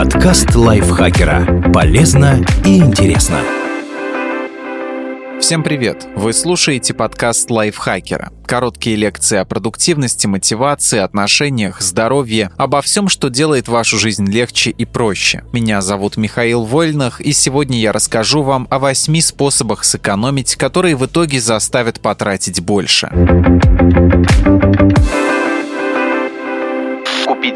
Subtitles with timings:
[0.00, 1.70] Подкаст лайфхакера.
[1.74, 3.36] Полезно и интересно.
[5.38, 6.06] Всем привет!
[6.16, 8.32] Вы слушаете подкаст лайфхакера.
[8.46, 14.86] Короткие лекции о продуктивности, мотивации, отношениях, здоровье, обо всем, что делает вашу жизнь легче и
[14.86, 15.44] проще.
[15.52, 21.04] Меня зовут Михаил Вольнах, и сегодня я расскажу вам о восьми способах сэкономить, которые в
[21.04, 23.10] итоге заставят потратить больше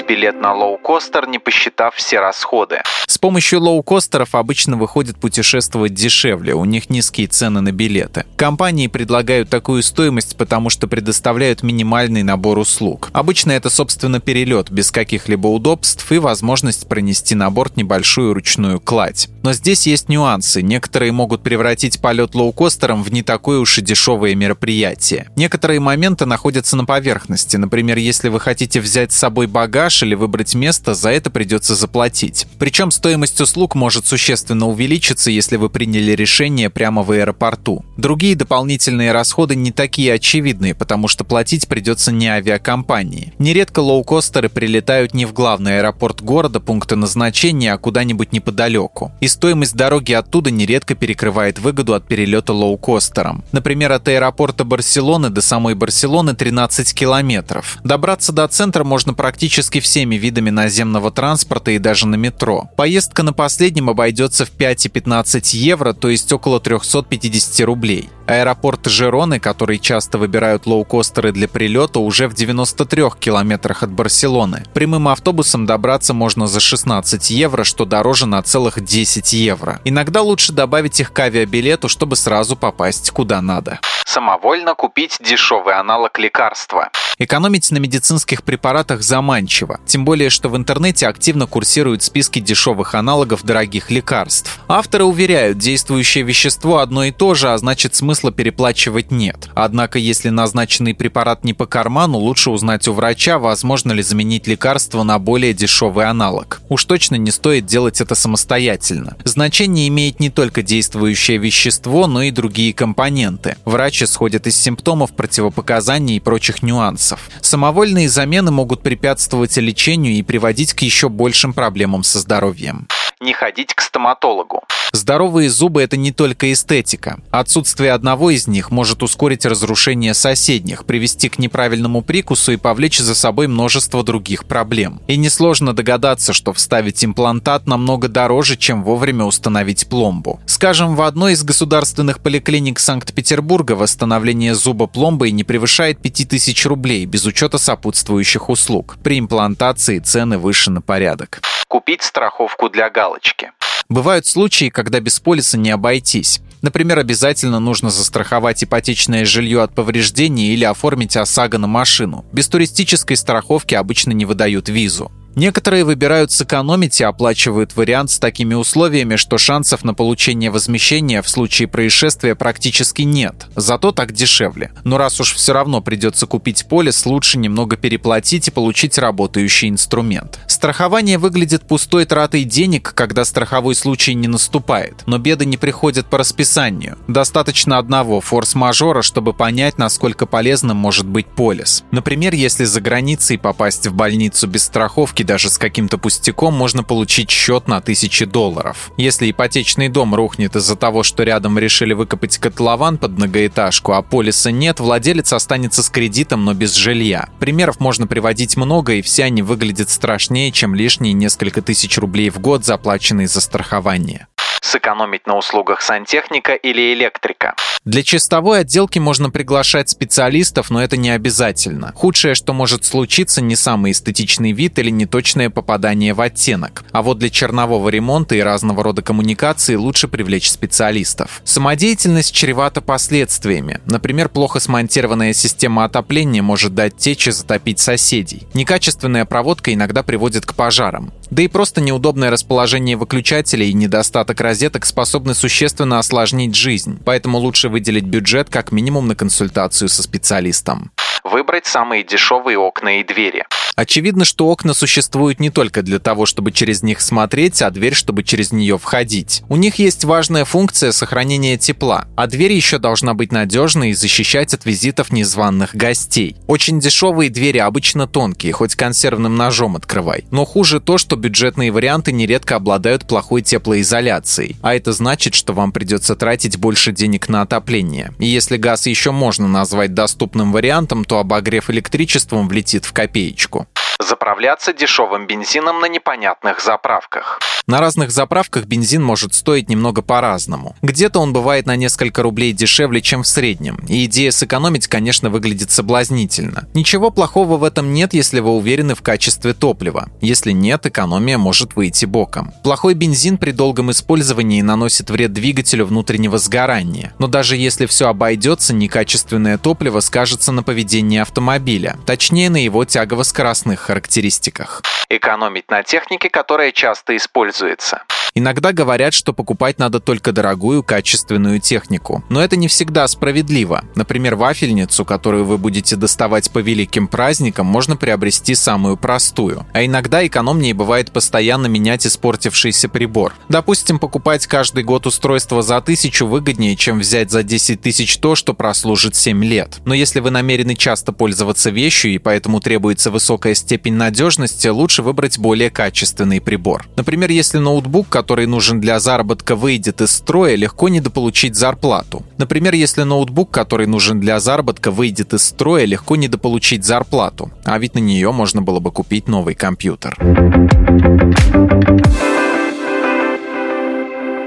[0.00, 2.82] купить билет на лоукостер, не посчитав все расходы.
[3.06, 8.24] С помощью лоукостеров обычно выходит путешествовать дешевле, у них низкие цены на билеты.
[8.36, 13.10] Компании предлагают такую стоимость, потому что предоставляют минимальный набор услуг.
[13.12, 19.28] Обычно это, собственно, перелет без каких-либо удобств и возможность пронести на борт небольшую ручную кладь.
[19.42, 20.62] Но здесь есть нюансы.
[20.62, 25.28] Некоторые могут превратить полет лоукостером в не такое уж и дешевое мероприятие.
[25.36, 27.56] Некоторые моменты находятся на поверхности.
[27.56, 31.74] Например, если вы хотите взять с собой багаж, багаж или выбрать место, за это придется
[31.74, 32.46] заплатить.
[32.58, 37.84] Причем стоимость услуг может существенно увеличиться, если вы приняли решение прямо в аэропорту.
[38.00, 43.34] Другие дополнительные расходы не такие очевидные, потому что платить придется не авиакомпании.
[43.38, 49.12] Нередко лоукостеры прилетают не в главный аэропорт города, пункта назначения, а куда-нибудь неподалеку.
[49.20, 53.44] И стоимость дороги оттуда нередко перекрывает выгоду от перелета лоукостером.
[53.52, 57.76] Например, от аэропорта Барселоны до самой Барселоны 13 километров.
[57.84, 62.70] Добраться до центра можно практически всеми видами наземного транспорта и даже на метро.
[62.78, 67.89] Поездка на последнем обойдется в 5 и 15 евро, то есть около 350 рублей.
[67.90, 68.19] Play.
[68.30, 74.62] Аэропорт Жероны, который часто выбирают лоукостеры для прилета, уже в 93 километрах от Барселоны.
[74.72, 79.80] Прямым автобусом добраться можно за 16 евро, что дороже на целых 10 евро.
[79.84, 86.18] Иногда лучше добавить их к авиабилету, чтобы сразу попасть куда надо самовольно купить дешевый аналог
[86.18, 86.90] лекарства.
[87.18, 93.44] Экономить на медицинских препаратах заманчиво, тем более, что в интернете активно курсируют списки дешевых аналогов
[93.44, 94.58] дорогих лекарств.
[94.66, 99.48] Авторы уверяют, действующее вещество одно и то же, а значит смысла переплачивать нет.
[99.54, 105.02] Однако, если назначенный препарат не по карману, лучше узнать у врача, возможно ли заменить лекарство
[105.02, 106.60] на более дешевый аналог.
[106.68, 109.16] Уж точно не стоит делать это самостоятельно.
[109.24, 113.56] Значение имеет не только действующее вещество, но и другие компоненты.
[113.64, 117.30] Врач врач исходит из симптомов, противопоказаний и прочих нюансов.
[117.40, 122.86] Самовольные замены могут препятствовать лечению и приводить к еще большим проблемам со здоровьем.
[123.22, 124.62] Не ходить к стоматологу.
[124.92, 127.20] Здоровые зубы– это не только эстетика.
[127.30, 133.14] Отсутствие одного из них может ускорить разрушение соседних, привести к неправильному прикусу и повлечь за
[133.14, 135.02] собой множество других проблем.
[135.06, 140.40] И несложно догадаться, что вставить имплантат намного дороже, чем вовремя установить пломбу.
[140.46, 147.26] Скажем, в одной из государственных поликлиник Санкт-Петербурга восстановление зуба пломбой не превышает 5000 рублей без
[147.26, 148.96] учета сопутствующих услуг.
[149.02, 151.42] При имплантации цены выше на порядок.
[151.70, 153.52] Купить страховку для галочки.
[153.88, 156.40] Бывают случаи, когда без полиса не обойтись.
[156.62, 162.24] Например, обязательно нужно застраховать ипотечное жилье от повреждений или оформить ОСАГО на машину.
[162.32, 165.12] Без туристической страховки обычно не выдают визу.
[165.36, 171.28] Некоторые выбирают сэкономить и оплачивают вариант с такими условиями, что шансов на получение возмещения в
[171.28, 173.46] случае происшествия практически нет.
[173.54, 174.72] Зато так дешевле.
[174.84, 180.40] Но раз уж все равно придется купить полис, лучше немного переплатить и получить работающий инструмент.
[180.46, 185.04] Страхование выглядит пустой тратой денег, когда страховой случай не наступает.
[185.06, 186.98] Но беды не приходят по расписанию.
[187.08, 191.84] Достаточно одного форс-мажора, чтобы понять, насколько полезным может быть полис.
[191.92, 196.82] Например, если за границей попасть в больницу без страховки ипотеки даже с каким-то пустяком можно
[196.82, 198.90] получить счет на тысячи долларов.
[198.96, 204.50] Если ипотечный дом рухнет из-за того, что рядом решили выкопать котлован под многоэтажку, а полиса
[204.50, 207.28] нет, владелец останется с кредитом, но без жилья.
[207.38, 212.38] Примеров можно приводить много, и все они выглядят страшнее, чем лишние несколько тысяч рублей в
[212.40, 214.26] год, заплаченные за страхование
[214.60, 217.54] сэкономить на услугах сантехника или электрика.
[217.84, 221.92] Для чистовой отделки можно приглашать специалистов, но это не обязательно.
[221.94, 226.84] Худшее, что может случиться, не самый эстетичный вид или неточное попадание в оттенок.
[226.92, 231.40] А вот для чернового ремонта и разного рода коммуникации лучше привлечь специалистов.
[231.44, 233.80] Самодеятельность чревата последствиями.
[233.86, 238.46] Например, плохо смонтированная система отопления может дать течь и затопить соседей.
[238.52, 241.12] Некачественная проводка иногда приводит к пожарам.
[241.30, 247.68] Да и просто неудобное расположение выключателей и недостаток розеток способны существенно осложнить жизнь, поэтому лучше
[247.68, 250.90] выделить бюджет как минимум на консультацию со специалистом.
[251.30, 253.44] Выбрать самые дешевые окна и двери.
[253.76, 258.24] Очевидно, что окна существуют не только для того, чтобы через них смотреть, а дверь, чтобы
[258.24, 259.42] через нее входить.
[259.48, 264.54] У них есть важная функция сохранения тепла, а дверь еще должна быть надежной и защищать
[264.54, 266.36] от визитов незваных гостей.
[266.48, 270.24] Очень дешевые двери обычно тонкие, хоть консервным ножом открывай.
[270.30, 274.56] Но хуже то, что бюджетные варианты нередко обладают плохой теплоизоляцией.
[274.62, 278.12] А это значит, что вам придется тратить больше денег на отопление.
[278.18, 283.66] И если газ еще можно назвать доступным вариантом, то обогрев электричеством влетит в копеечку
[284.02, 287.38] заправляться дешевым бензином на непонятных заправках.
[287.70, 290.74] На разных заправках бензин может стоить немного по-разному.
[290.82, 295.70] Где-то он бывает на несколько рублей дешевле, чем в среднем, и идея сэкономить, конечно, выглядит
[295.70, 296.66] соблазнительно.
[296.74, 300.08] Ничего плохого в этом нет, если вы уверены в качестве топлива.
[300.20, 302.52] Если нет, экономия может выйти боком.
[302.64, 307.14] Плохой бензин при долгом использовании наносит вред двигателю внутреннего сгорания.
[307.20, 313.78] Но даже если все обойдется, некачественное топливо скажется на поведении автомобиля, точнее на его тягово-скоростных
[313.78, 314.82] характеристиках.
[315.10, 318.04] Экономить на технике, которая часто используется.
[318.40, 322.24] Иногда говорят, что покупать надо только дорогую, качественную технику.
[322.30, 323.84] Но это не всегда справедливо.
[323.94, 329.66] Например, вафельницу, которую вы будете доставать по великим праздникам, можно приобрести самую простую.
[329.74, 333.34] А иногда экономнее бывает постоянно менять испортившийся прибор.
[333.50, 338.54] Допустим, покупать каждый год устройство за тысячу выгоднее, чем взять за 10 тысяч то, что
[338.54, 339.80] прослужит 7 лет.
[339.84, 345.38] Но если вы намерены часто пользоваться вещью и поэтому требуется высокая степень надежности, лучше выбрать
[345.38, 346.86] более качественный прибор.
[346.96, 352.22] Например, если ноутбук, который нужен для заработка, выйдет из строя, легко недополучить зарплату.
[352.38, 357.50] Например, если ноутбук, который нужен для заработка, выйдет из строя, легко недополучить зарплату.
[357.64, 360.16] А ведь на нее можно было бы купить новый компьютер.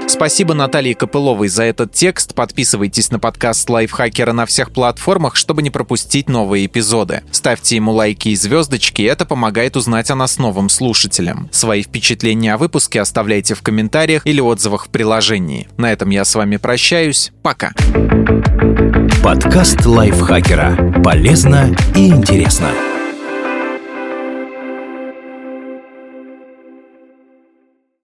[0.06, 2.34] Спасибо Наталье Копыловой за этот текст.
[2.34, 7.22] Подписывайтесь на подкаст Лайфхакера на всех платформах, чтобы не пропустить новые эпизоды.
[7.30, 11.48] Ставьте ему лайки и звездочки, это помогает узнать о нас новым слушателям.
[11.52, 15.68] Свои впечатления о выпуске оставляйте в комментариях или отзывах в приложении.
[15.76, 17.32] На этом я с вами прощаюсь.
[17.42, 17.72] Пока.
[19.22, 21.02] Подкаст Лайфхакера.
[21.02, 22.93] Полезно и интересно.